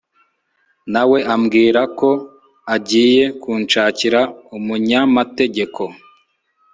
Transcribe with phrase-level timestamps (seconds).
[0.93, 2.09] nawe ambwirako
[2.75, 4.19] agiye kunshakira
[4.57, 5.81] umunyamategeko